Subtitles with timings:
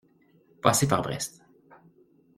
[0.63, 1.45] Passer par Brest.